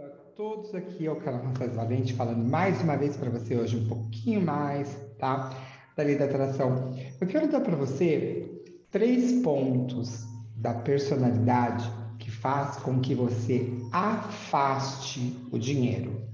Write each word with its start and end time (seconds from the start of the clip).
a 0.00 0.08
todos 0.34 0.74
aqui 0.74 1.06
ao 1.06 1.16
canal 1.16 1.42
Raças 1.42 1.76
Valente, 1.76 2.14
falando 2.14 2.42
mais 2.48 2.80
uma 2.80 2.96
vez 2.96 3.14
para 3.14 3.28
você 3.28 3.54
hoje 3.54 3.76
um 3.76 3.86
pouquinho 3.86 4.40
mais, 4.40 4.88
tá? 5.18 5.50
Da 5.94 6.02
lei 6.02 6.16
da 6.16 6.24
atração. 6.24 6.94
Eu 7.20 7.26
quero 7.26 7.52
dar 7.52 7.60
para 7.60 7.76
você 7.76 8.50
três 8.90 9.42
pontos 9.42 10.24
da 10.56 10.72
personalidade 10.72 11.86
que 12.18 12.30
faz 12.30 12.76
com 12.76 13.00
que 13.00 13.14
você 13.14 13.70
afaste 13.92 15.36
o 15.52 15.58
dinheiro, 15.58 16.26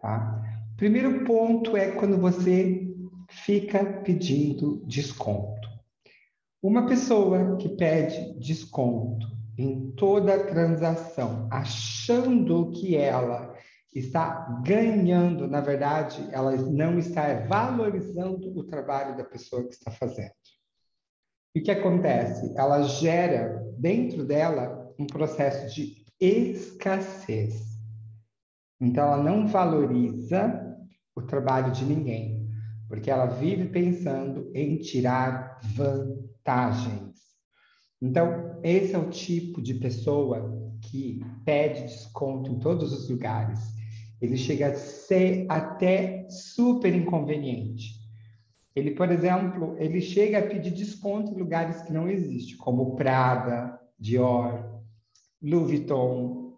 tá? 0.00 0.42
Primeiro 0.78 1.26
ponto 1.26 1.76
é 1.76 1.90
quando 1.90 2.16
você 2.16 2.90
fica 3.28 3.84
pedindo 4.02 4.82
desconto. 4.86 5.68
Uma 6.62 6.86
pessoa 6.86 7.54
que 7.58 7.68
pede 7.68 8.32
desconto 8.40 9.41
em 9.58 9.90
toda 9.92 10.46
transação, 10.46 11.48
achando 11.50 12.70
que 12.70 12.96
ela 12.96 13.54
está 13.94 14.60
ganhando, 14.64 15.46
na 15.46 15.60
verdade, 15.60 16.26
ela 16.32 16.56
não 16.56 16.98
está 16.98 17.34
valorizando 17.46 18.58
o 18.58 18.64
trabalho 18.64 19.16
da 19.16 19.24
pessoa 19.24 19.64
que 19.64 19.74
está 19.74 19.90
fazendo. 19.90 20.32
E 21.54 21.60
o 21.60 21.62
que 21.62 21.70
acontece? 21.70 22.54
Ela 22.56 22.82
gera 22.82 23.62
dentro 23.76 24.24
dela 24.24 24.90
um 24.98 25.06
processo 25.06 25.74
de 25.74 26.02
escassez. 26.18 27.78
Então, 28.80 29.04
ela 29.04 29.22
não 29.22 29.46
valoriza 29.46 30.60
o 31.14 31.22
trabalho 31.22 31.70
de 31.72 31.84
ninguém, 31.84 32.48
porque 32.88 33.10
ela 33.10 33.26
vive 33.26 33.68
pensando 33.68 34.50
em 34.54 34.78
tirar 34.78 35.60
vantagens. 35.74 37.11
Então, 38.02 38.58
esse 38.64 38.96
é 38.96 38.98
o 38.98 39.10
tipo 39.10 39.62
de 39.62 39.74
pessoa 39.74 40.60
que 40.80 41.20
pede 41.44 41.82
desconto 41.82 42.50
em 42.50 42.58
todos 42.58 42.92
os 42.92 43.08
lugares. 43.08 43.60
Ele 44.20 44.36
chega 44.36 44.68
a 44.68 44.74
ser 44.74 45.46
até 45.48 46.26
super 46.28 46.92
inconveniente. 46.92 48.02
Ele, 48.74 48.90
por 48.90 49.08
exemplo, 49.08 49.76
ele 49.78 50.00
chega 50.00 50.40
a 50.40 50.46
pedir 50.46 50.72
desconto 50.72 51.32
em 51.32 51.38
lugares 51.38 51.82
que 51.82 51.92
não 51.92 52.08
existem, 52.08 52.56
como 52.56 52.96
Prada, 52.96 53.78
Dior, 53.96 54.82
Louis 55.40 55.70
Vuitton. 55.70 56.56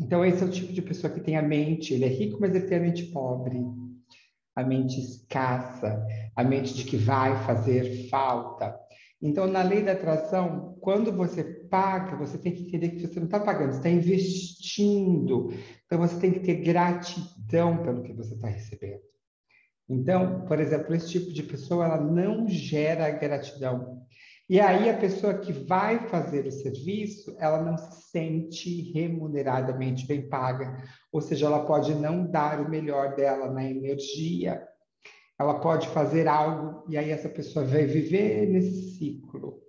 Então, 0.00 0.24
esse 0.24 0.42
é 0.42 0.46
o 0.46 0.50
tipo 0.50 0.72
de 0.72 0.80
pessoa 0.80 1.12
que 1.12 1.20
tem 1.20 1.36
a 1.36 1.42
mente, 1.42 1.92
ele 1.92 2.06
é 2.06 2.08
rico, 2.08 2.38
mas 2.40 2.54
ele 2.54 2.66
tem 2.66 2.78
a 2.78 2.82
mente 2.82 3.04
pobre, 3.06 3.60
a 4.56 4.64
mente 4.64 4.98
escassa, 4.98 6.06
a 6.34 6.42
mente 6.42 6.72
de 6.72 6.84
que 6.84 6.96
vai 6.96 7.36
fazer 7.44 8.08
falta. 8.08 8.74
Então, 9.24 9.46
na 9.46 9.62
lei 9.62 9.82
da 9.82 9.92
atração, 9.92 10.76
quando 10.82 11.10
você 11.10 11.42
paga, 11.42 12.14
você 12.14 12.36
tem 12.36 12.52
que 12.52 12.64
entender 12.64 12.90
que 12.90 13.06
você 13.06 13.18
não 13.18 13.24
está 13.24 13.40
pagando, 13.40 13.70
você 13.70 13.78
está 13.78 13.88
investindo. 13.88 15.50
Então, 15.86 15.98
você 15.98 16.20
tem 16.20 16.30
que 16.30 16.40
ter 16.40 16.56
gratidão 16.56 17.82
pelo 17.82 18.02
que 18.02 18.12
você 18.12 18.34
está 18.34 18.48
recebendo. 18.48 19.00
Então, 19.88 20.44
por 20.44 20.60
exemplo, 20.60 20.94
esse 20.94 21.08
tipo 21.08 21.32
de 21.32 21.42
pessoa, 21.42 21.86
ela 21.86 22.00
não 22.02 22.46
gera 22.46 23.08
gratidão. 23.12 24.02
E 24.46 24.60
aí, 24.60 24.90
a 24.90 24.98
pessoa 24.98 25.38
que 25.38 25.54
vai 25.54 26.06
fazer 26.08 26.46
o 26.46 26.52
serviço, 26.52 27.34
ela 27.38 27.62
não 27.62 27.78
se 27.78 28.10
sente 28.10 28.92
remuneradamente 28.92 30.06
bem 30.06 30.28
paga. 30.28 30.84
Ou 31.10 31.22
seja, 31.22 31.46
ela 31.46 31.64
pode 31.64 31.94
não 31.94 32.30
dar 32.30 32.60
o 32.60 32.68
melhor 32.68 33.14
dela 33.14 33.50
na 33.50 33.64
energia, 33.64 34.62
ela 35.38 35.60
pode 35.60 35.88
fazer 35.88 36.28
algo 36.28 36.84
e 36.88 36.96
aí 36.96 37.10
essa 37.10 37.28
pessoa 37.28 37.64
vai 37.64 37.86
viver 37.86 38.48
nesse 38.48 38.96
ciclo. 38.96 39.60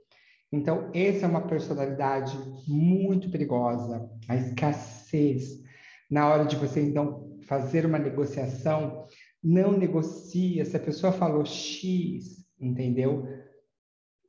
Então, 0.51 0.89
essa 0.93 1.25
é 1.25 1.29
uma 1.29 1.47
personalidade 1.47 2.37
muito 2.67 3.29
perigosa, 3.29 4.09
a 4.27 4.35
escassez. 4.35 5.63
Na 6.09 6.29
hora 6.29 6.45
de 6.45 6.55
você, 6.55 6.81
então, 6.81 7.37
fazer 7.47 7.85
uma 7.85 7.97
negociação, 7.97 9.05
não 9.43 9.71
negocia. 9.71 10.63
Se 10.65 10.77
a 10.77 10.79
pessoa 10.79 11.11
falou 11.11 11.45
X, 11.45 12.45
entendeu? 12.59 13.27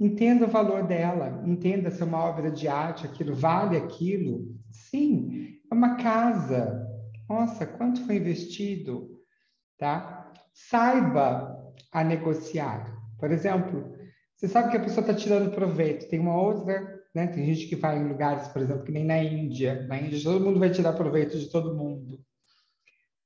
Entenda 0.01 0.47
o 0.47 0.51
valor 0.51 0.87
dela, 0.87 1.43
entenda 1.47 1.91
se 1.91 2.03
é 2.03 2.05
uma 2.05 2.23
obra 2.25 2.51
de 2.51 2.69
arte, 2.69 3.07
aquilo 3.07 3.35
vale 3.35 3.77
aquilo. 3.77 4.55
Sim, 4.71 5.59
é 5.71 5.75
uma 5.75 5.97
casa. 5.97 6.87
Nossa, 7.29 7.67
quanto 7.67 8.05
foi 8.05 8.17
investido, 8.17 9.21
tá? 9.79 10.33
Saiba 10.57 11.55
a 11.93 12.03
negociar. 12.03 12.91
Por 13.19 13.31
exemplo, 13.31 13.95
você 14.35 14.49
sabe 14.49 14.71
que 14.71 14.77
a 14.79 14.81
pessoa 14.81 15.03
está 15.03 15.15
tirando 15.15 15.55
proveito. 15.55 16.09
Tem 16.09 16.19
uma 16.19 16.41
outra, 16.41 16.99
né? 17.15 17.27
Tem 17.27 17.45
gente 17.45 17.67
que 17.69 17.77
vai 17.77 17.99
em 17.99 18.09
lugares, 18.09 18.49
por 18.49 18.63
exemplo, 18.63 18.83
que 18.83 18.93
nem 18.93 19.05
na 19.05 19.23
Índia. 19.23 19.87
Na 19.87 20.01
Índia 20.01 20.23
todo 20.23 20.45
mundo 20.45 20.59
vai 20.59 20.71
tirar 20.71 20.95
proveito 20.95 21.39
de 21.39 21.51
todo 21.51 21.77
mundo. 21.77 22.19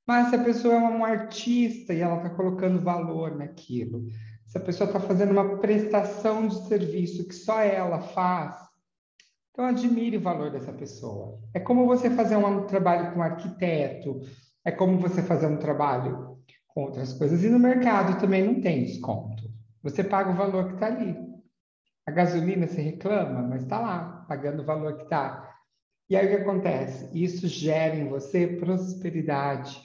Mas 0.05 0.29
se 0.29 0.35
a 0.35 0.43
pessoa 0.43 0.73
é 0.73 0.77
um 0.77 1.05
artista 1.05 1.93
e 1.93 2.01
ela 2.01 2.17
está 2.17 2.29
colocando 2.29 2.81
valor 2.81 3.37
naquilo, 3.37 4.05
se 4.45 4.57
a 4.57 4.61
pessoa 4.61 4.87
está 4.87 4.99
fazendo 4.99 5.31
uma 5.31 5.57
prestação 5.59 6.47
de 6.47 6.67
serviço 6.67 7.25
que 7.25 7.33
só 7.33 7.61
ela 7.61 8.01
faz, 8.01 8.55
então 9.51 9.65
admire 9.65 10.17
o 10.17 10.21
valor 10.21 10.51
dessa 10.51 10.73
pessoa. 10.73 11.39
É 11.53 11.59
como 11.59 11.87
você 11.87 12.09
fazer 12.09 12.35
um 12.35 12.65
trabalho 12.65 13.13
com 13.13 13.19
um 13.19 13.23
arquiteto, 13.23 14.19
é 14.65 14.71
como 14.71 14.97
você 14.97 15.21
fazer 15.21 15.47
um 15.47 15.57
trabalho 15.57 16.30
com 16.73 16.83
outras 16.83 17.13
coisas. 17.13 17.43
E 17.43 17.49
no 17.49 17.59
mercado 17.59 18.19
também 18.19 18.43
não 18.43 18.61
tem 18.61 18.83
desconto. 18.83 19.49
Você 19.83 20.03
paga 20.03 20.31
o 20.31 20.35
valor 20.35 20.67
que 20.67 20.73
está 20.73 20.87
ali. 20.87 21.15
A 22.05 22.11
gasolina 22.11 22.67
você 22.67 22.81
reclama, 22.81 23.41
mas 23.41 23.63
está 23.63 23.79
lá, 23.79 24.25
pagando 24.27 24.61
o 24.61 24.65
valor 24.65 24.97
que 24.97 25.03
está. 25.03 25.49
E 26.09 26.15
aí 26.15 26.25
o 26.25 26.29
que 26.29 26.41
acontece? 26.41 27.09
Isso 27.13 27.47
gera 27.47 27.95
em 27.95 28.09
você 28.09 28.47
prosperidade. 28.47 29.81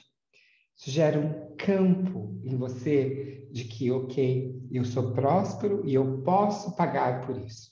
Isso 0.77 0.91
gera 0.91 1.19
um 1.19 1.55
campo 1.55 2.39
em 2.43 2.55
você 2.55 3.47
de 3.51 3.63
que, 3.63 3.89
ok, 3.91 4.67
eu 4.71 4.85
sou 4.85 5.13
próspero 5.13 5.81
e 5.85 5.93
eu 5.93 6.21
posso 6.23 6.75
pagar 6.75 7.25
por 7.25 7.37
isso. 7.37 7.71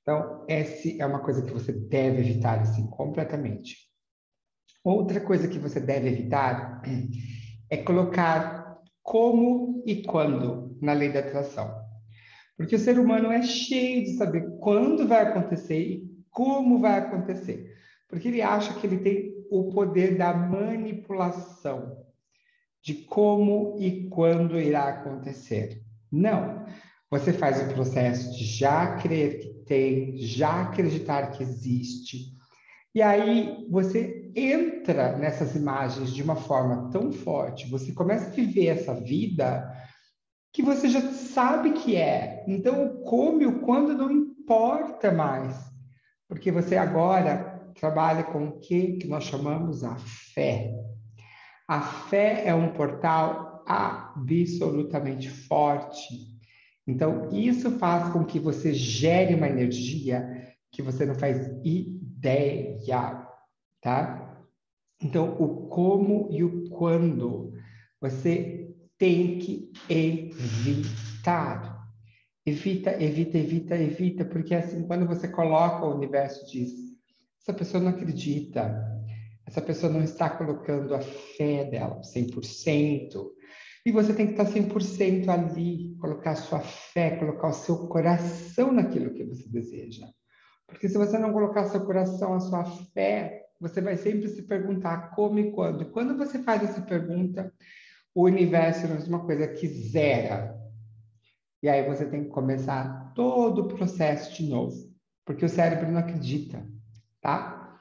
Então, 0.00 0.44
essa 0.48 0.88
é 0.88 1.04
uma 1.04 1.20
coisa 1.20 1.42
que 1.42 1.52
você 1.52 1.72
deve 1.72 2.20
evitar, 2.20 2.60
assim, 2.60 2.86
completamente. 2.88 3.76
Outra 4.82 5.20
coisa 5.20 5.46
que 5.46 5.58
você 5.58 5.78
deve 5.78 6.08
evitar 6.08 6.82
é 7.72 7.78
colocar 7.78 8.76
como 9.02 9.82
e 9.86 10.02
quando 10.02 10.76
na 10.82 10.92
lei 10.92 11.10
da 11.10 11.20
atração. 11.20 11.74
Porque 12.54 12.76
o 12.76 12.78
ser 12.78 12.98
humano 12.98 13.32
é 13.32 13.40
cheio 13.40 14.04
de 14.04 14.10
saber 14.18 14.58
quando 14.60 15.08
vai 15.08 15.22
acontecer 15.22 15.80
e 15.80 16.02
como 16.30 16.80
vai 16.80 16.98
acontecer. 16.98 17.74
Porque 18.10 18.28
ele 18.28 18.42
acha 18.42 18.74
que 18.74 18.86
ele 18.86 18.98
tem 18.98 19.32
o 19.50 19.70
poder 19.70 20.18
da 20.18 20.34
manipulação 20.34 21.96
de 22.82 22.92
como 22.92 23.78
e 23.80 24.06
quando 24.10 24.60
irá 24.60 24.88
acontecer. 24.88 25.80
Não. 26.12 26.66
Você 27.10 27.32
faz 27.32 27.58
o 27.62 27.72
processo 27.72 28.36
de 28.36 28.44
já 28.44 28.96
crer 28.96 29.38
que 29.38 29.48
tem, 29.64 30.18
já 30.18 30.60
acreditar 30.60 31.30
que 31.30 31.42
existe. 31.42 32.36
E 32.94 33.00
aí 33.00 33.66
você 33.70 34.21
entra 34.34 35.16
nessas 35.16 35.54
imagens 35.54 36.12
de 36.12 36.22
uma 36.22 36.36
forma 36.36 36.90
tão 36.90 37.12
forte, 37.12 37.70
você 37.70 37.92
começa 37.92 38.26
a 38.26 38.30
viver 38.30 38.66
essa 38.66 38.94
vida 38.94 39.70
que 40.52 40.62
você 40.62 40.88
já 40.88 41.00
sabe 41.12 41.72
que 41.72 41.96
é. 41.96 42.44
Então, 42.46 42.86
o 42.86 43.02
como 43.02 43.42
e 43.42 43.46
o 43.46 43.60
quando 43.60 43.96
não 43.96 44.10
importa 44.10 45.10
mais, 45.10 45.56
porque 46.28 46.52
você 46.52 46.76
agora 46.76 47.72
trabalha 47.78 48.22
com 48.24 48.48
o 48.48 48.60
que, 48.60 48.98
que 48.98 49.08
nós 49.08 49.24
chamamos 49.24 49.82
a 49.82 49.96
fé. 50.34 50.72
A 51.66 51.80
fé 51.80 52.42
é 52.46 52.54
um 52.54 52.72
portal 52.72 53.64
absolutamente 53.66 55.30
forte. 55.30 56.32
Então, 56.86 57.28
isso 57.30 57.70
faz 57.78 58.12
com 58.12 58.24
que 58.24 58.38
você 58.38 58.74
gere 58.74 59.34
uma 59.34 59.48
energia 59.48 60.28
que 60.70 60.82
você 60.82 61.06
não 61.06 61.14
faz 61.14 61.50
ideia, 61.64 62.76
tá? 63.82 64.40
Então, 65.02 65.36
o 65.38 65.66
como 65.66 66.28
e 66.30 66.42
o 66.44 66.70
quando 66.70 67.52
você 68.00 68.72
tem 68.96 69.38
que 69.38 69.72
evitar. 69.88 71.82
Evita, 72.46 72.90
evita, 73.02 73.38
evita, 73.38 73.76
evita, 73.76 74.24
porque 74.24 74.54
assim, 74.54 74.86
quando 74.86 75.06
você 75.06 75.28
coloca 75.28 75.84
o 75.84 75.94
universo 75.94 76.44
diz, 76.50 76.72
essa 77.40 77.52
pessoa 77.52 77.82
não 77.82 77.90
acredita, 77.90 78.80
essa 79.46 79.60
pessoa 79.60 79.92
não 79.92 80.02
está 80.02 80.30
colocando 80.30 80.94
a 80.94 81.00
fé 81.00 81.64
dela 81.64 82.00
100%, 82.00 83.30
e 83.84 83.90
você 83.90 84.14
tem 84.14 84.26
que 84.26 84.32
estar 84.32 84.46
100% 84.46 85.28
ali, 85.28 85.96
colocar 86.00 86.32
a 86.32 86.36
sua 86.36 86.60
fé, 86.60 87.16
colocar 87.16 87.48
o 87.48 87.52
seu 87.52 87.88
coração 87.88 88.72
naquilo 88.72 89.12
que 89.12 89.24
você 89.24 89.48
deseja. 89.48 90.08
Porque 90.66 90.88
se 90.88 90.96
você 90.96 91.18
não 91.18 91.32
colocar 91.32 91.64
seu 91.66 91.84
coração, 91.84 92.34
a 92.34 92.40
sua 92.40 92.64
fé, 92.64 93.41
você 93.62 93.80
vai 93.80 93.96
sempre 93.96 94.28
se 94.28 94.42
perguntar 94.42 95.14
como 95.14 95.38
e 95.38 95.52
quando. 95.52 95.86
Quando 95.86 96.18
você 96.18 96.42
faz 96.42 96.64
essa 96.64 96.82
pergunta, 96.82 97.54
o 98.12 98.24
universo 98.24 98.86
é 98.86 99.08
uma 99.08 99.24
coisa 99.24 99.46
que 99.46 99.68
zera. 99.68 100.60
E 101.62 101.68
aí 101.68 101.86
você 101.88 102.04
tem 102.04 102.24
que 102.24 102.30
começar 102.30 103.12
todo 103.14 103.60
o 103.60 103.68
processo 103.68 104.34
de 104.34 104.50
novo, 104.50 104.92
porque 105.24 105.44
o 105.44 105.48
cérebro 105.48 105.92
não 105.92 106.00
acredita, 106.00 106.66
tá? 107.20 107.78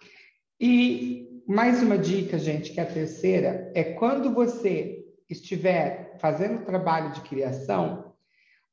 E 0.60 1.42
mais 1.48 1.82
uma 1.82 1.98
dica, 1.98 2.38
gente, 2.38 2.72
que 2.72 2.80
é 2.80 2.84
a 2.84 2.94
terceira, 2.94 3.72
é 3.74 3.84
quando 3.84 4.32
você 4.32 5.04
estiver 5.28 6.16
fazendo 6.20 6.64
trabalho 6.64 7.12
de 7.14 7.22
criação, 7.22 8.14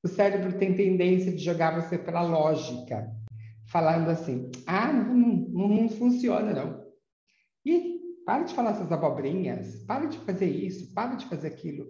o 0.03 0.09
cérebro 0.09 0.59
tem 0.59 0.75
tendência 0.75 1.33
de 1.33 1.43
jogar 1.43 1.81
você 1.81 1.97
para 1.97 2.21
lógica, 2.21 3.11
falando 3.65 4.11
assim: 4.11 4.51
ah, 4.67 4.93
não, 4.93 5.15
não, 5.15 5.69
não 5.69 5.89
funciona, 5.89 6.53
não. 6.53 6.88
E 7.69 8.01
para 8.25 8.45
de 8.45 8.55
falar 8.55 8.71
essas 8.71 8.91
abobrinhas, 8.91 9.85
para 9.85 10.07
de 10.07 10.17
fazer 10.21 10.47
isso, 10.49 10.95
para 10.95 11.17
de 11.17 11.27
fazer 11.27 11.49
aquilo. 11.49 11.87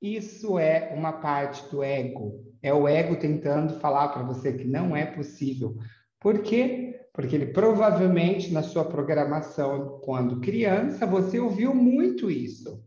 Isso 0.00 0.58
é 0.58 0.92
uma 0.96 1.12
parte 1.12 1.70
do 1.70 1.80
ego. 1.80 2.44
É 2.60 2.74
o 2.74 2.88
ego 2.88 3.14
tentando 3.14 3.78
falar 3.78 4.08
para 4.08 4.24
você 4.24 4.52
que 4.52 4.64
não 4.64 4.96
é 4.96 5.06
possível. 5.06 5.76
Por 6.18 6.42
quê? 6.42 7.06
Porque 7.12 7.36
ele 7.36 7.52
provavelmente, 7.52 8.52
na 8.52 8.64
sua 8.64 8.84
programação, 8.84 10.00
quando 10.02 10.40
criança, 10.40 11.06
você 11.06 11.38
ouviu 11.38 11.72
muito 11.72 12.28
isso. 12.28 12.84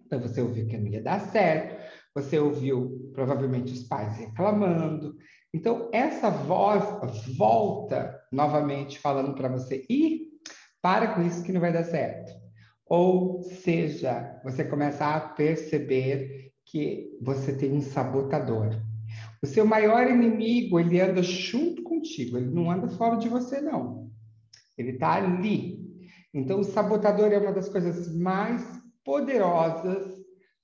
Então, 0.00 0.20
você 0.20 0.40
ouviu 0.40 0.66
que 0.66 0.78
não 0.78 0.88
ia 0.88 1.02
dar 1.02 1.20
certo, 1.20 1.82
você 2.14 2.38
ouviu 2.38 3.10
provavelmente 3.12 3.74
os 3.74 3.82
pais 3.82 4.16
reclamando. 4.16 5.16
Então, 5.52 5.90
essa 5.92 6.30
voz 6.30 7.26
volta 7.36 8.18
novamente 8.32 8.98
falando 8.98 9.34
para 9.34 9.48
você: 9.48 9.84
e 9.88 10.21
para 10.82 11.14
com 11.14 11.22
isso 11.22 11.42
que 11.44 11.52
não 11.52 11.60
vai 11.60 11.72
dar 11.72 11.84
certo. 11.84 12.32
Ou 12.86 13.42
seja, 13.42 14.38
você 14.44 14.64
começa 14.64 15.06
a 15.06 15.20
perceber 15.20 16.52
que 16.66 17.16
você 17.22 17.56
tem 17.56 17.72
um 17.72 17.80
sabotador. 17.80 18.70
O 19.42 19.46
seu 19.46 19.64
maior 19.64 20.10
inimigo, 20.10 20.78
ele 20.78 21.00
anda 21.00 21.22
junto 21.22 21.82
contigo, 21.82 22.36
ele 22.36 22.50
não 22.50 22.70
anda 22.70 22.88
fora 22.88 23.16
de 23.16 23.28
você, 23.28 23.60
não. 23.60 24.10
Ele 24.76 24.90
está 24.90 25.12
ali. 25.14 25.80
Então, 26.34 26.60
o 26.60 26.64
sabotador 26.64 27.32
é 27.32 27.38
uma 27.38 27.52
das 27.52 27.68
coisas 27.68 28.14
mais 28.14 28.62
poderosas 29.04 30.20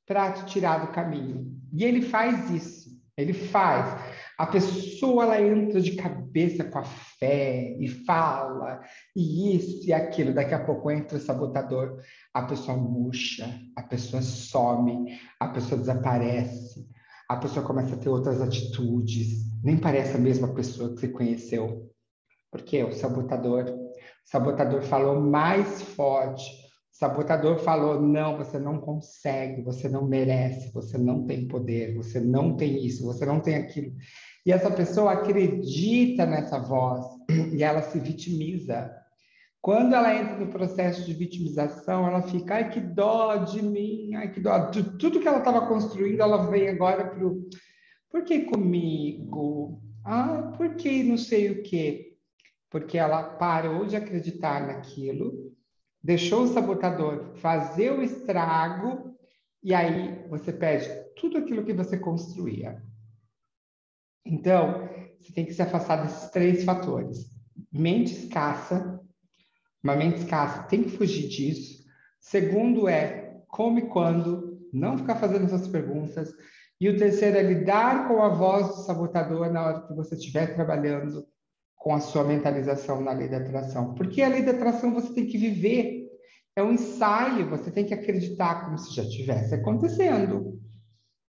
para 0.07 0.33
te 0.33 0.47
tirar 0.47 0.87
do 0.87 0.93
caminho. 0.93 1.53
E 1.73 1.85
ele 1.85 2.03
faz 2.03 2.51
isso. 2.51 2.89
Ele 3.17 3.33
faz. 3.33 4.01
A 4.39 4.47
pessoa 4.47 5.25
ela 5.25 5.43
entra 5.43 5.81
de 5.81 5.97
cabeça 5.97 6.63
com 6.63 6.79
a 6.79 6.85
fé 6.85 7.77
e 7.81 7.89
fala 7.89 8.81
e 9.15 9.57
isso 9.57 9.85
e 9.85 9.93
aquilo. 9.93 10.33
Daqui 10.33 10.55
a 10.55 10.65
pouco 10.65 10.93
entra 10.93 11.19
o 11.19 11.21
sabotador, 11.21 12.01
a 12.33 12.43
pessoa 12.43 12.77
murcha, 12.77 13.53
a 13.75 13.83
pessoa 13.83 14.23
some, 14.23 15.19
a 15.41 15.49
pessoa 15.49 15.81
desaparece, 15.81 16.89
a 17.29 17.37
pessoa 17.37 17.67
começa 17.67 17.97
a 17.97 17.99
ter 17.99 18.09
outras 18.09 18.41
atitudes, 18.41 19.53
nem 19.65 19.77
parece 19.77 20.17
a 20.17 20.21
mesma 20.21 20.55
pessoa 20.55 20.95
que 20.95 21.01
você 21.01 21.09
conheceu. 21.09 21.91
Porque 22.51 22.83
o 22.85 22.93
sabotador, 22.93 23.65
o 23.65 23.91
sabotador 24.25 24.83
falou 24.83 25.21
mais 25.21 25.83
forte. 25.83 26.45
O 26.93 26.97
sabotador 26.99 27.59
falou: 27.59 28.01
não, 28.01 28.37
você 28.37 28.59
não 28.59 28.81
consegue, 28.81 29.63
você 29.63 29.89
não 29.89 30.07
merece, 30.07 30.73
você 30.73 30.97
não 30.97 31.27
tem 31.27 31.47
poder, 31.47 31.95
você 31.95 32.19
não 32.21 32.57
tem 32.57 32.85
isso, 32.87 33.05
você 33.05 33.27
não 33.27 33.41
tem 33.41 33.57
aquilo. 33.57 33.93
E 34.49 34.51
essa 34.51 34.71
pessoa 34.71 35.13
acredita 35.13 36.25
nessa 36.25 36.59
voz 36.59 37.05
e 37.53 37.63
ela 37.63 37.83
se 37.83 38.01
vitimiza. 38.01 38.91
Quando 39.61 39.95
ela 39.95 40.17
entra 40.17 40.39
no 40.39 40.51
processo 40.51 41.05
de 41.05 41.13
vitimização, 41.13 42.07
ela 42.07 42.23
fica, 42.23 42.55
ai 42.55 42.71
que 42.71 42.81
dó 42.81 43.37
de 43.37 43.61
mim, 43.61 44.15
ai 44.15 44.33
que 44.33 44.41
dó. 44.41 44.71
Tudo 44.71 45.21
que 45.21 45.29
ela 45.29 45.41
estava 45.41 45.67
construindo, 45.67 46.23
ela 46.23 46.47
vem 46.51 46.67
agora 46.67 47.07
para 47.11 47.27
o. 47.27 47.47
Por 48.09 48.25
que 48.25 48.47
comigo? 48.47 49.83
Ah, 50.03 50.51
por 50.57 50.77
que 50.77 51.03
não 51.03 51.19
sei 51.19 51.51
o 51.51 51.63
quê? 51.63 52.17
Porque 52.71 52.97
ela 52.97 53.23
parou 53.23 53.85
de 53.85 53.97
acreditar 53.97 54.67
naquilo, 54.67 55.53
deixou 56.03 56.45
o 56.45 56.49
sabotador 56.49 57.35
fazer 57.35 57.93
o 57.93 58.03
estrago, 58.03 59.15
e 59.63 59.75
aí 59.75 60.27
você 60.31 60.55
perde 60.55 60.89
tudo 61.21 61.37
aquilo 61.37 61.67
que 61.67 61.75
você 61.75 61.99
construía. 61.99 62.83
Então, 64.29 64.89
você 65.19 65.33
tem 65.33 65.45
que 65.45 65.55
se 65.55 65.63
afastar 65.63 66.03
desses 66.03 66.31
três 66.31 66.65
fatores. 66.65 67.27
Mente 67.73 68.13
escassa, 68.13 69.01
uma 69.83 69.97
mente 69.97 70.19
escassa 70.19 70.65
tem 70.65 70.83
que 70.83 70.91
fugir 70.91 71.29
disso. 71.29 71.85
Segundo 72.21 72.89
é 72.89 73.41
como 73.49 73.79
e 73.79 73.89
quando, 73.89 74.61
não 74.73 74.99
ficar 74.99 75.17
fazendo 75.17 75.47
essas 75.47 75.67
perguntas. 75.67 76.33
E 76.81 76.89
o 76.89 76.97
terceiro 76.97 77.37
é 77.37 77.43
lidar 77.43 78.07
com 78.07 78.23
a 78.23 78.29
voz 78.29 78.69
do 78.69 78.83
sabotador 78.83 79.51
na 79.51 79.65
hora 79.65 79.87
que 79.87 79.95
você 79.95 80.15
estiver 80.15 80.55
trabalhando 80.55 81.27
com 81.75 81.95
a 81.95 82.01
sua 82.01 82.25
mentalização 82.25 83.01
na 83.01 83.13
lei 83.13 83.29
da 83.29 83.39
atração. 83.39 83.95
Porque 83.95 84.23
a 84.23 84.29
lei 84.29 84.43
da 84.43 84.53
atração 84.53 84.93
você 84.93 85.13
tem 85.15 85.27
que 85.27 85.39
viver. 85.39 86.07
É 86.55 86.63
um 86.63 86.73
ensaio, 86.73 87.49
você 87.49 87.71
tem 87.71 87.85
que 87.85 87.95
acreditar 87.95 88.65
como 88.65 88.79
se 88.79 88.95
já 88.95 89.03
estivesse 89.03 89.55
acontecendo. 89.55 90.61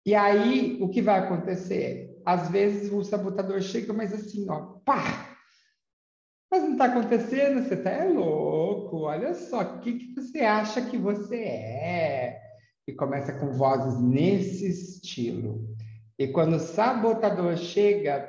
E 0.05 0.15
aí, 0.15 0.79
o 0.81 0.89
que 0.89 1.03
vai 1.03 1.21
acontecer? 1.21 2.10
Às 2.25 2.49
vezes 2.51 2.93
o 2.93 3.03
sabotador 3.03 3.61
chega, 3.61 3.93
mas 3.93 4.13
assim, 4.13 4.49
ó, 4.49 4.61
pá! 4.85 5.37
Mas 6.51 6.63
não 6.63 6.73
está 6.73 6.87
acontecendo, 6.87 7.63
você 7.63 7.77
tá 7.77 7.91
é 7.91 8.09
louco, 8.09 9.03
olha 9.03 9.35
só, 9.35 9.61
o 9.63 9.81
que, 9.81 9.93
que 9.93 10.15
você 10.15 10.41
acha 10.41 10.83
que 10.83 10.99
você 10.99 11.37
é? 11.37 12.41
E 12.89 12.93
começa 12.93 13.33
com 13.33 13.53
vozes 13.53 14.01
nesse 14.01 14.69
estilo. 14.69 15.77
E 16.19 16.27
quando 16.29 16.57
o 16.57 16.61
sabotador 16.61 17.57
chega, 17.57 18.29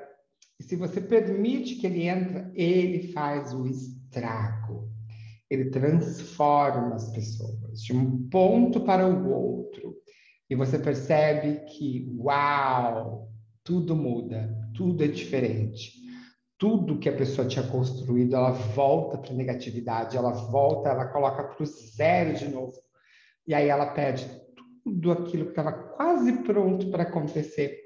se 0.61 0.75
você 0.75 1.01
permite 1.01 1.75
que 1.75 1.87
ele 1.87 2.07
entre, 2.07 2.51
ele 2.53 3.11
faz 3.11 3.53
o 3.53 3.65
estrago. 3.65 4.89
Ele 5.49 5.69
transforma 5.71 6.95
as 6.95 7.11
pessoas 7.11 7.81
de 7.81 7.91
um 7.91 8.29
ponto 8.29 8.81
para 8.81 9.07
o 9.07 9.29
outro. 9.29 9.95
E 10.49 10.55
você 10.55 10.77
percebe 10.77 11.65
que, 11.65 12.13
uau, 12.17 13.30
tudo 13.63 13.95
muda, 13.95 14.49
tudo 14.75 15.03
é 15.03 15.07
diferente. 15.07 16.01
Tudo 16.57 16.99
que 16.99 17.09
a 17.09 17.15
pessoa 17.15 17.47
tinha 17.47 17.65
construído, 17.67 18.35
ela 18.35 18.51
volta 18.51 19.17
para 19.17 19.33
negatividade, 19.33 20.15
ela 20.15 20.31
volta, 20.31 20.89
ela 20.89 21.07
coloca 21.07 21.43
para 21.43 21.63
o 21.63 21.65
zero 21.65 22.35
de 22.35 22.47
novo. 22.47 22.73
E 23.47 23.53
aí 23.53 23.67
ela 23.67 23.87
perde 23.87 24.29
tudo 24.83 25.11
aquilo 25.11 25.45
que 25.45 25.51
estava 25.51 25.71
quase 25.71 26.43
pronto 26.43 26.89
para 26.91 27.03
acontecer, 27.03 27.79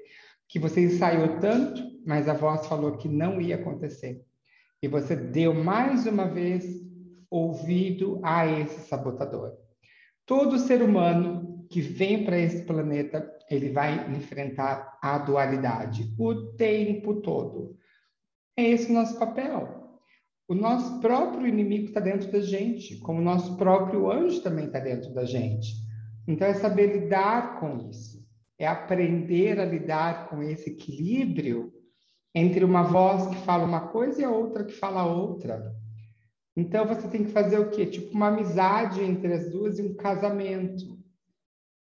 que 0.48 0.58
você 0.58 0.82
ensaiou 0.82 1.38
tanto, 1.40 1.82
mas 2.06 2.28
a 2.28 2.34
voz 2.34 2.66
falou 2.66 2.96
que 2.96 3.08
não 3.08 3.40
ia 3.40 3.56
acontecer. 3.56 4.22
E 4.82 4.88
você 4.88 5.16
deu 5.16 5.54
mais 5.54 6.06
uma 6.06 6.26
vez 6.26 6.64
ouvido 7.30 8.20
a 8.22 8.46
esse 8.46 8.88
sabotador. 8.88 9.52
Todo 10.24 10.58
ser 10.58 10.82
humano 10.82 11.45
que 11.68 11.80
vem 11.80 12.24
para 12.24 12.38
esse 12.38 12.64
planeta 12.64 13.36
ele 13.50 13.70
vai 13.70 14.10
enfrentar 14.12 14.98
a 15.00 15.18
dualidade 15.18 16.12
o 16.18 16.52
tempo 16.54 17.20
todo. 17.20 17.76
É 18.56 18.64
esse 18.64 18.90
o 18.90 18.94
nosso 18.94 19.18
papel. 19.18 19.84
O 20.48 20.54
nosso 20.54 21.00
próprio 21.00 21.46
inimigo 21.46 21.86
está 21.86 22.00
dentro 22.00 22.30
da 22.30 22.40
gente, 22.40 22.98
como 22.98 23.20
o 23.20 23.24
nosso 23.24 23.56
próprio 23.56 24.10
anjo 24.10 24.40
também 24.42 24.66
está 24.66 24.78
dentro 24.78 25.12
da 25.12 25.24
gente. 25.24 25.74
Então, 26.26 26.46
é 26.46 26.54
saber 26.54 26.92
lidar 26.92 27.58
com 27.60 27.88
isso, 27.88 28.24
é 28.58 28.66
aprender 28.66 29.58
a 29.60 29.64
lidar 29.64 30.28
com 30.28 30.42
esse 30.42 30.70
equilíbrio 30.70 31.72
entre 32.34 32.64
uma 32.64 32.82
voz 32.82 33.26
que 33.26 33.36
fala 33.44 33.64
uma 33.64 33.88
coisa 33.88 34.20
e 34.20 34.24
a 34.24 34.30
outra 34.30 34.64
que 34.64 34.72
fala 34.72 35.04
outra. 35.04 35.72
Então, 36.56 36.86
você 36.86 37.08
tem 37.08 37.24
que 37.24 37.30
fazer 37.30 37.58
o 37.58 37.70
quê? 37.70 37.86
Tipo 37.86 38.14
uma 38.14 38.28
amizade 38.28 39.02
entre 39.02 39.32
as 39.32 39.50
duas 39.50 39.78
e 39.78 39.82
um 39.82 39.94
casamento 39.94 40.95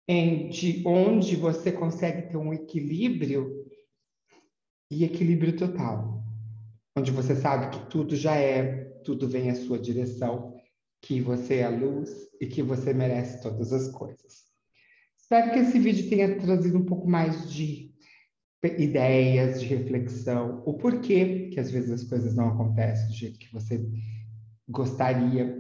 em 0.09 0.49
de 0.49 0.83
onde 0.87 1.37
você 1.37 1.73
consegue 1.73 2.29
ter 2.29 2.37
um 2.37 2.53
equilíbrio 2.53 3.67
e 4.91 5.05
equilíbrio 5.05 5.57
total, 5.57 6.23
onde 6.97 7.11
você 7.11 7.35
sabe 7.35 7.77
que 7.77 7.91
tudo 7.91 8.15
já 8.15 8.37
é, 8.37 8.85
tudo 9.05 9.29
vem 9.29 9.51
à 9.51 9.55
sua 9.55 9.79
direção, 9.79 10.55
que 11.03 11.21
você 11.21 11.57
é 11.57 11.65
a 11.65 11.71
luz 11.71 12.11
e 12.41 12.47
que 12.47 12.63
você 12.63 12.93
merece 12.93 13.43
todas 13.43 13.73
as 13.73 13.89
coisas. 13.89 14.47
Espero 15.19 15.53
que 15.53 15.59
esse 15.59 15.79
vídeo 15.79 16.09
tenha 16.09 16.39
trazido 16.39 16.79
um 16.79 16.85
pouco 16.85 17.09
mais 17.09 17.51
de 17.51 17.93
ideias, 18.79 19.61
de 19.61 19.67
reflexão, 19.67 20.63
o 20.65 20.75
porquê 20.75 21.51
que 21.53 21.61
às 21.61 21.71
vezes 21.71 21.91
as 21.91 22.05
coisas 22.05 22.35
não 22.35 22.49
acontecem 22.49 23.07
do 23.09 23.13
jeito 23.13 23.39
que 23.39 23.53
você 23.53 23.85
gostaria, 24.69 25.57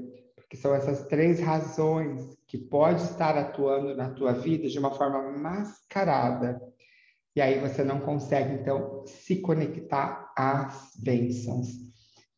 porque 0.47 0.57
são 0.57 0.73
essas 0.73 1.07
três 1.09 1.41
razões 1.41 2.38
que 2.47 2.57
pode 2.57 3.03
estar 3.03 3.37
atuando 3.37 3.97
na 3.97 4.11
tua 4.11 4.33
vida 4.33 4.69
de 4.69 4.79
uma 4.79 4.93
forma 4.93 5.37
mascarada. 5.37 6.62
E 7.35 7.41
aí 7.41 7.59
você 7.59 7.83
não 7.83 8.00
consegue, 8.00 8.55
então, 8.55 9.05
se 9.07 9.41
conectar 9.41 10.33
às 10.38 10.93
bênçãos, 11.03 11.67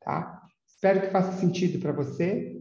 tá? 0.00 0.43
Espero 0.67 1.03
que 1.03 1.11
faça 1.11 1.38
sentido 1.38 1.79
para 1.79 1.93
você. 1.93 2.57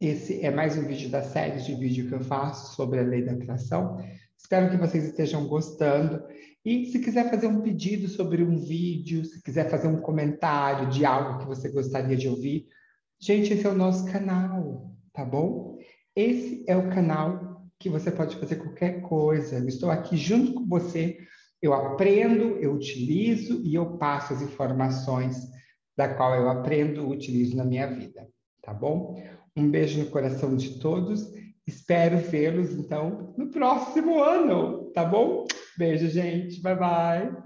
Esse 0.00 0.44
é 0.44 0.50
mais 0.50 0.76
um 0.76 0.82
vídeo 0.82 1.08
da 1.08 1.22
série 1.22 1.60
de 1.60 1.74
vídeo 1.76 2.08
que 2.08 2.14
eu 2.14 2.20
faço 2.20 2.74
sobre 2.74 2.98
a 2.98 3.02
lei 3.02 3.24
da 3.24 3.32
atração. 3.32 3.96
Espero 4.36 4.70
que 4.70 4.76
vocês 4.76 5.04
estejam 5.04 5.46
gostando. 5.46 6.20
E 6.64 6.86
se 6.86 6.98
quiser 6.98 7.30
fazer 7.30 7.46
um 7.46 7.60
pedido 7.60 8.08
sobre 8.08 8.42
um 8.42 8.58
vídeo, 8.58 9.24
se 9.24 9.40
quiser 9.40 9.70
fazer 9.70 9.86
um 9.86 10.00
comentário 10.00 10.90
de 10.90 11.04
algo 11.04 11.38
que 11.38 11.46
você 11.46 11.68
gostaria 11.70 12.16
de 12.16 12.28
ouvir, 12.28 12.66
gente, 13.24 13.52
esse 13.52 13.66
é 13.66 13.70
o 13.70 13.74
nosso 13.74 14.04
canal. 14.10 14.90
tá 15.12 15.24
bom? 15.24 15.78
Esse 16.14 16.64
é 16.68 16.76
o 16.76 16.90
canal 16.90 17.62
que 17.78 17.88
você 17.88 18.10
pode 18.10 18.36
fazer 18.36 18.56
qualquer 18.56 19.00
coisa. 19.00 19.58
Eu 19.58 19.68
estou 19.68 19.90
aqui 19.90 20.16
junto 20.16 20.54
com 20.54 20.66
você. 20.66 21.18
Eu 21.62 21.72
aprendo, 21.72 22.58
eu 22.58 22.74
utilizo 22.74 23.62
e 23.64 23.74
eu 23.74 23.96
passo 23.96 24.34
as 24.34 24.42
informações 24.42 25.36
da 25.96 26.12
qual 26.12 26.34
eu 26.34 26.48
aprendo 26.48 27.00
e 27.00 27.16
utilizo 27.16 27.56
na 27.56 27.64
minha 27.64 27.86
vida, 27.86 28.28
tá 28.62 28.74
bom? 28.74 29.22
Um 29.56 29.70
beijo 29.70 29.98
no 29.98 30.10
coração 30.10 30.56
de 30.56 30.78
todos. 30.78 31.32
Espero 31.66 32.18
vê-los, 32.18 32.72
então, 32.72 33.32
no 33.38 33.50
próximo 33.50 34.22
ano, 34.22 34.90
tá 34.92 35.04
bom? 35.04 35.46
Beijo, 35.78 36.08
gente. 36.08 36.60
Bye, 36.60 36.76
bye. 36.76 37.43